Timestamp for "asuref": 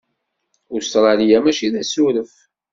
1.81-2.33